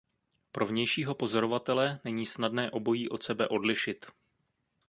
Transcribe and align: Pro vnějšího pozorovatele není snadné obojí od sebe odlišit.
Pro 0.51 0.65
vnějšího 0.65 1.15
pozorovatele 1.15 1.99
není 2.03 2.25
snadné 2.25 2.71
obojí 2.71 3.09
od 3.09 3.23
sebe 3.23 3.47
odlišit. 3.47 4.05